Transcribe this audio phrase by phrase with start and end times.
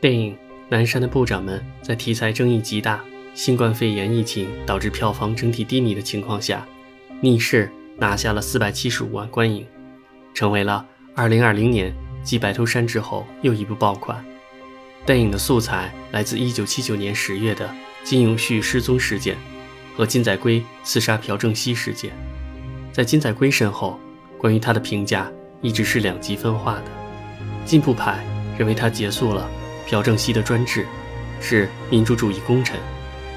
[0.00, 0.32] 电影
[0.70, 3.04] 《南山的部长们》在题材争议极大、
[3.34, 6.66] 新冠肺炎疫情导致票房整体低迷的情况下，
[7.20, 9.66] 逆势拿下了四百七十五万观影，
[10.32, 14.24] 成为了二零二零年继《白头山》之后又一部爆款。
[15.04, 17.68] 电影的素材来自一九七九年十月的
[18.02, 19.36] 金永旭失踪事件
[19.94, 22.10] 和金载圭刺杀朴正熙事件。
[22.90, 24.00] 在金载圭身后，
[24.38, 25.30] 关于他的评价
[25.60, 26.84] 一直是两极分化的。
[27.66, 28.24] 进步派
[28.56, 29.46] 认为他结束了。
[29.90, 30.86] 朴正熙的专制
[31.40, 32.78] 是民主主义功臣，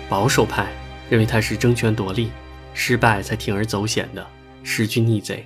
[0.08, 0.72] 保守派
[1.10, 2.30] 认为他是争权夺利、
[2.76, 4.24] 失败才铤而走险的
[4.64, 5.44] 弑君逆贼。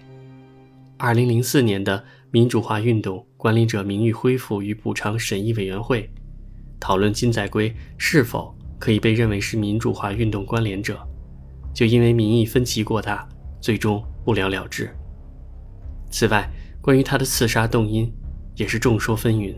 [0.97, 6.11] 二零零四年的民主化运动管理者名誉恢复与补偿审议委员会
[6.77, 10.99] 讨论金载圭是否可以被认为是民主化运动关联者，
[11.73, 13.25] 就因为民意分歧过大，
[13.61, 14.93] 最终不了了之。
[16.11, 18.13] 此外，关于他的刺杀动因
[18.55, 19.55] 也是众说纷纭。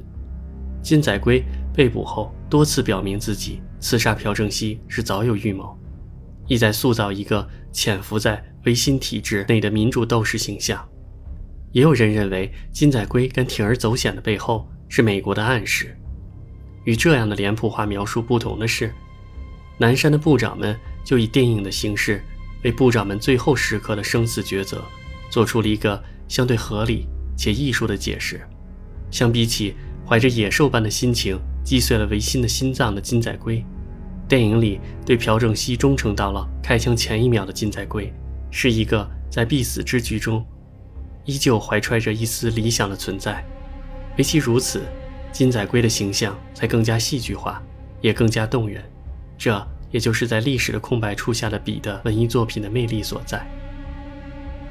[0.81, 5.77] 金载圭被捕后，多次表明自己刺杀朴正熙是早有预谋，
[6.47, 10.83] 意在塑造一个潜伏在维新体制内的民主斗士形象。
[11.71, 15.95] 也有人认为，金载圭敢铤而走险的背后是美国的暗示。
[16.85, 18.91] 与这样的脸谱化描述不同的是，
[19.77, 22.23] 南山的部长们就以电影的形式，
[22.63, 24.83] 为部长们最后时刻的生死抉择，
[25.29, 27.07] 做出了一个相对合理
[27.37, 28.41] 且艺术的解释。
[29.11, 29.75] 相比起。
[30.09, 33.63] 怀着野兽般的心情击碎了维新的心脏的金载圭，
[34.27, 38.11] 电影里对朴正熙忠诚到了开枪前一秒的金载圭，
[38.49, 40.43] 是一个在必死之局中
[41.25, 43.45] 依旧怀揣着一丝理想的存在。
[44.17, 44.81] 唯其如此，
[45.31, 47.61] 金载圭的形象才更加戏剧化，
[48.01, 48.83] 也更加动人。
[49.37, 53.47] 这也就是在历史的空白处下的笔的文艺作品的魅力所在。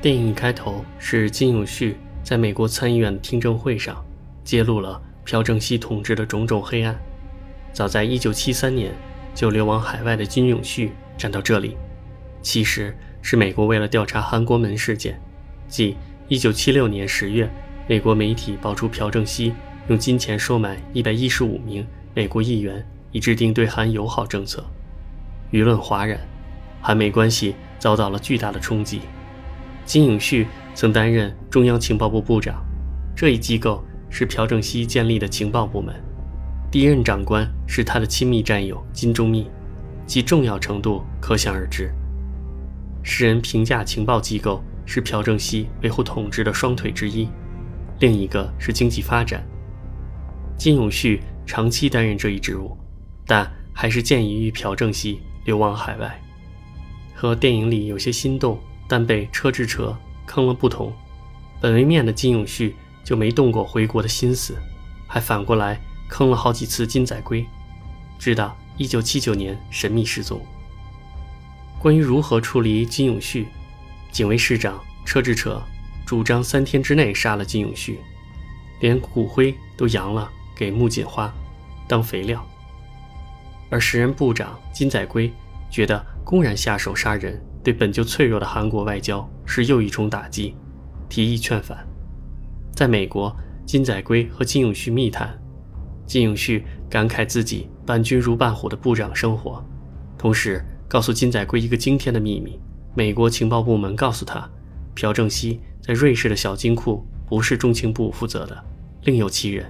[0.03, 4.04] 电影一开头是金永旭在美国参议院听证会上
[4.43, 5.00] 揭露了。
[5.31, 6.99] 朴正熙统治的种种黑暗，
[7.71, 8.94] 早在1973年
[9.34, 11.77] 就流亡海外的金永旭站到这里，
[12.41, 15.21] 其实是美国为了调查韩国门事件，
[15.69, 15.99] 即
[16.31, 17.50] 1976年10月，
[17.87, 19.53] 美国媒体爆出朴正熙
[19.89, 24.65] 用金钱收买115名美国议员，以制定对韩友好政策，
[25.53, 26.19] 舆论哗然，
[26.81, 29.03] 韩美关系遭到了巨大的冲击。
[29.84, 32.65] 金永旭曾担任中央情报部部长，
[33.15, 33.84] 这一机构。
[34.10, 35.94] 是朴正熙建立的情报部门，
[36.70, 39.46] 第一任长官是他的亲密战友金钟密，
[40.06, 41.92] 其重要程度可想而知。
[43.02, 47.28] 世人评价情报机构是朴正熙维护统治的双腿之一，
[48.00, 49.47] 另一个是经济发展。
[50.56, 52.76] 金永旭长期担任这一职务，
[53.26, 56.20] 但还是建议于朴正熙流亡海外。
[57.14, 58.58] 和电影里有些心动
[58.88, 60.92] 但被车之车坑了不同，
[61.60, 62.74] 本为面的金永旭。
[63.08, 64.54] 就没动过回国的心思，
[65.06, 65.80] 还反过来
[66.10, 67.46] 坑了好几次金载圭，
[68.19, 70.44] 直到一九七九年神秘失踪。
[71.80, 73.48] 关于如何处理金永旭，
[74.12, 75.58] 警卫室长车智澈
[76.04, 77.98] 主张三天之内杀了金永旭，
[78.82, 81.32] 连骨灰都扬了给木槿花
[81.88, 82.47] 当肥料。
[83.70, 85.32] 而时任部长金载圭
[85.70, 90.54] 觉得公然下手杀人对本就脆弱的韩国外交是又一重打击，
[91.08, 91.88] 提议劝返。
[92.78, 95.37] 在美国，金载圭和金永旭密谈，
[96.06, 99.61] 金永旭感慨自己伴君如伴虎的部长生活，
[100.16, 102.61] 同时告诉金载圭一个惊天的秘密：
[102.94, 104.49] 美国情报部门告诉他，
[104.94, 108.56] 朴正熙在瑞士的小金库不是中情部负责的，
[109.03, 109.66] 另有其人。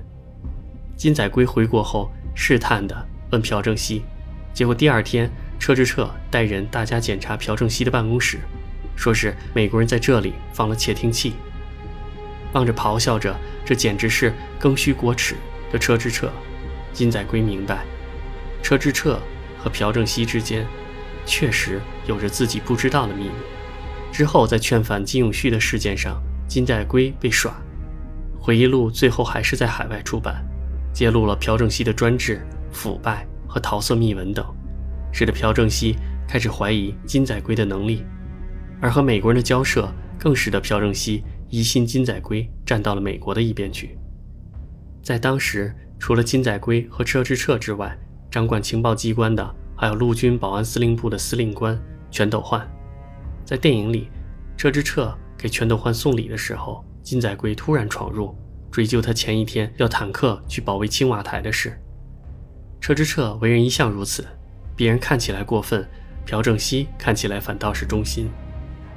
[0.95, 2.95] 金载圭回国后试探地
[3.33, 4.03] 问朴正熙，
[4.53, 8.41] 结果第二天车之澈带人大家检查朴正熙的办公室，
[8.95, 11.33] 说是美国人在这里放了窃听器。
[12.53, 15.34] 望着咆哮着，这简直是更虚国耻
[15.70, 16.30] 的车之澈，
[16.92, 17.84] 金载圭明白，
[18.62, 19.18] 车之澈
[19.59, 20.66] 和朴正熙之间
[21.27, 23.30] 确实有着自己不知道的秘密。
[24.10, 27.53] 之后在劝返金永旭的事件上，金载圭被耍，
[28.41, 30.42] 回忆录最后还是在海外出版，
[30.92, 32.41] 揭露了朴正熙的专制、
[32.72, 34.44] 腐败和桃色秘闻等，
[35.12, 35.94] 使得朴正熙
[36.27, 38.03] 开始怀疑金载圭的能力，
[38.80, 39.86] 而和美国人的交涉
[40.18, 41.22] 更使得朴正熙。
[41.50, 43.98] 疑心金载圭站到了美国的一边去。
[45.03, 47.98] 在当时，除了金载圭和车之澈之外，
[48.30, 51.80] 掌管情报机关的还有陆军保安司令部的司令官
[52.10, 52.68] 全斗焕。
[53.45, 54.09] 在电影里，
[54.56, 58.36] 车之澈给全斗焕送礼的时候，金载圭突然闯入，
[58.71, 61.80] 追究他前一天要坦克去保卫青瓦台的事。
[62.80, 64.27] 车之澈为人一向如此，
[64.77, 65.89] 别人看起来过分，
[66.27, 68.28] 朴正熙看起来反倒是忠心。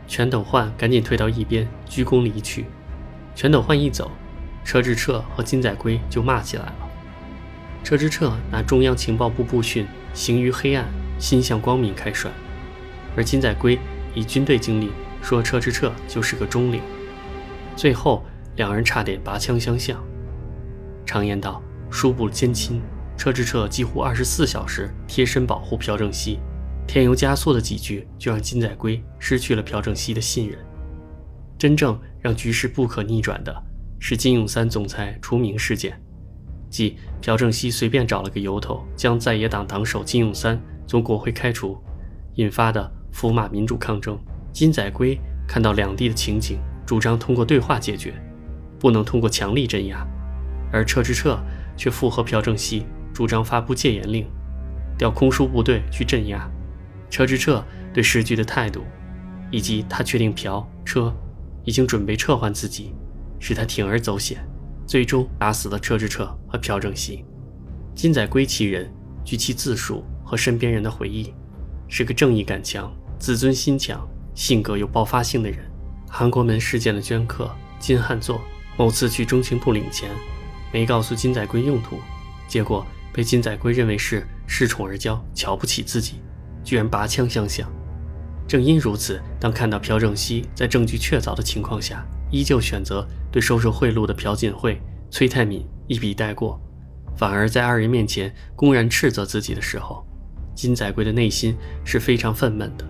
[0.07, 2.65] 全斗焕赶紧退到一边，鞠躬离去。
[3.35, 4.11] 全斗焕一走，
[4.63, 6.75] 车智澈和金载圭就骂起来了。
[7.83, 10.85] 车之澈拿中央情报部部训“行于黑暗，
[11.17, 12.31] 心向光明”开涮，
[13.15, 13.79] 而金载圭
[14.13, 16.81] 以军队经历说车之澈就是个中领。
[17.75, 18.25] 最后
[18.57, 19.97] 两人差点拔枪相向。
[21.05, 22.81] 常言道：“叔不兼亲。”
[23.17, 26.39] 车之澈几乎二十四小时贴身保护朴正熙，
[26.91, 30.59] 添油加醋的几句就让金载圭失去了朴正熙的信任。
[31.57, 33.63] 真正让局势不可逆转的
[33.97, 35.97] 是金永三总裁除名事件，
[36.69, 41.81] 即朴正熙随便找了个由头将在野党党首金永三从国会开除，
[42.35, 44.19] 引发的福马民主抗争。
[44.51, 45.17] 金载圭
[45.47, 48.13] 看到两地的情景，主张通过对话解决，
[48.77, 50.05] 不能通过强力镇压，
[50.73, 51.39] 而车之澈
[51.77, 52.85] 却附和朴正熙。
[53.13, 54.27] 主张发布戒严令，
[54.97, 56.51] 调空叔部队去镇压。
[57.11, 57.63] 车之澈
[57.93, 58.83] 对时局的态度，
[59.51, 61.13] 以及他确定朴车
[61.65, 62.95] 已经准备撤换自己，
[63.37, 64.43] 使他铤而走险，
[64.87, 67.23] 最终打死了车之澈和朴正熙。
[67.93, 68.89] 金载圭其人，
[69.25, 71.33] 据其自述和身边人的回忆，
[71.89, 75.59] 是个正义感强、自尊心强、性格有爆发性的人。
[76.09, 78.41] 韩国门事件的镌刻金汉作
[78.77, 80.09] 某次去中情部领钱，
[80.71, 81.99] 没告诉金载圭用途，
[82.47, 82.85] 结果。
[83.13, 86.21] 被金载圭认为是恃宠而骄，瞧不起自己，
[86.63, 87.69] 居然拔枪相向。
[88.47, 96.59] 正因如此，当看到朴正熙在证据确凿的情况下，依旧选择对收受贿赂的朴槿惠、崔泰敏一笔带过，
[97.15, 100.05] 反而在二人面前公然斥责自己的时候，
[100.53, 101.55] 金载圭的内心
[101.85, 102.85] 是非常愤懑的。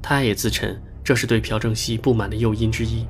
[0.00, 3.06] 他也自称这是对朴正熙不满的诱因之一。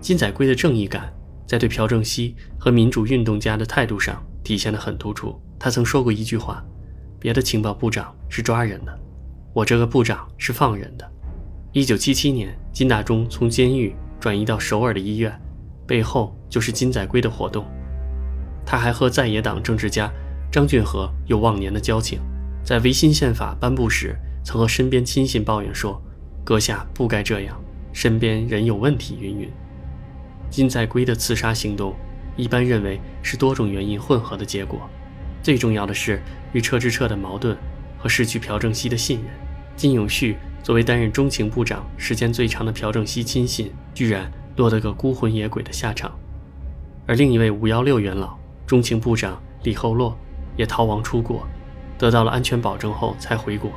[0.00, 1.12] 金载圭的正义感
[1.46, 5.40] 在对朴正熙和民主运动家的态度上体现得很突出。
[5.58, 6.64] 他曾说过一句话
[7.18, 8.98] ：“别的情报部长是抓人的，
[9.56, 11.12] 我这个部长是放人的。”
[11.72, 15.32] 一九七七年，金大中从监狱转移到首尔的医院，
[15.86, 17.64] 背后就是金载圭的活动。
[18.66, 20.12] 他还和在野党政治家
[20.52, 22.20] 张俊和有忘年的交情，
[22.62, 24.14] 在维新宪法颁布时，
[24.44, 26.02] 曾和身边亲信抱怨说
[26.44, 27.58] ：“阁下不该这样，
[27.94, 29.50] 身边人有问题。”云云。
[30.50, 31.94] 金载圭的刺杀行动，
[32.36, 34.80] 一般认为是多种原因混合的结果。
[35.42, 36.20] 最重要的是
[36.52, 37.56] 与车之澈的矛盾
[37.96, 39.45] 和失去朴正熙的信任。
[39.76, 46.10] 金永旭作为担任中情部长时间最长的朴正熙亲信，居然落得个孤魂野鬼的下场。
[47.06, 48.36] 而另一位五幺六元老
[48.66, 50.16] 中情部长李厚洛
[50.56, 51.46] 也逃亡出国，
[51.98, 53.70] 得到了安全保证后才回国，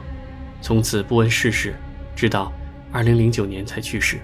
[0.61, 1.75] 从此不问世事，
[2.15, 2.51] 直到
[2.91, 4.17] 二零零九年才去世。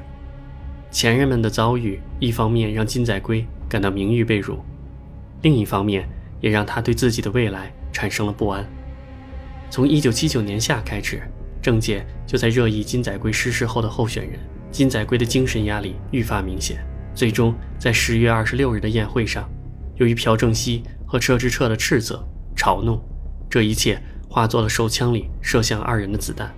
[0.90, 4.60] 前人们的遭遇，一方面让金载圭感到名誉被辱，
[5.42, 6.08] 另一方面。
[6.42, 8.64] 也让他对自己的未来产生了不安。
[9.72, 11.24] 从1979年夏开始，
[11.66, 14.40] 政界就在热议金载圭逝世后的候选人。
[14.70, 16.78] 金载圭的精神压力愈发明显，
[17.16, 19.50] 最终在10月26日的宴会上，
[19.96, 22.24] 由于朴正熙和车之澈的斥责、
[22.56, 23.04] 嘲弄，
[23.50, 26.54] 这一切化作了手枪里射向二人的子弹。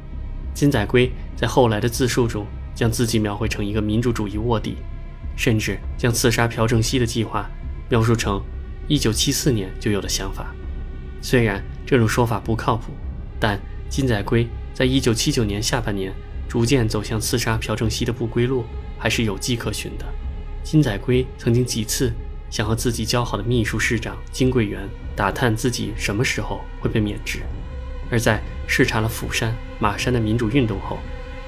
[0.54, 2.46] 金载圭在后来的自述中，
[2.76, 4.76] 将自己描绘成一个民主主义卧底，
[5.38, 7.50] 甚至将刺杀朴正熙的计划
[7.90, 8.44] 描述成。
[8.90, 10.54] 一九七四年就有的想法，
[11.22, 12.92] 虽然这种说法不靠谱，
[13.40, 14.46] 但金载圭
[14.78, 16.14] 在一九七九年下半年
[16.48, 18.64] 逐渐走向刺杀朴正熙的不归路，
[18.96, 20.06] 还是有迹可循的。
[20.64, 22.14] 金载圭曾经几次
[22.52, 27.40] 想和自己交好的秘书市长金贵元打探自己什么时候会被免职，
[28.12, 31.00] 而在视察了釜山、马山的民主运动后，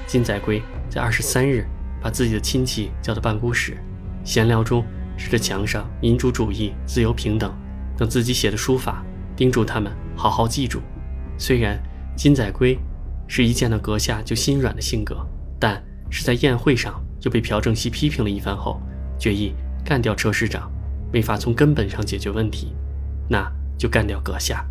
[0.08, 1.64] 金载圭在二十三日
[2.02, 3.78] 把自己的亲戚叫到办公室，
[4.24, 4.84] 闲聊中。
[5.16, 7.54] 指着墙上“民主主义、自由平等”
[7.94, 9.04] 等自己写的书法，
[9.36, 10.80] 叮嘱他们好好记住。
[11.36, 11.78] 虽然
[12.16, 12.78] 金载圭
[13.32, 15.24] 是一见到阁下就心软的性格，
[15.60, 18.82] 但是在宴会上就被朴正熙批评了一番后，
[19.20, 20.68] 决意干掉车市长。
[21.12, 22.72] 没法从根本上解决问题，
[23.28, 24.68] 那就干掉阁下。